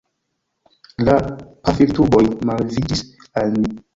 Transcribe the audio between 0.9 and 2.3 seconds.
La pafiltuboj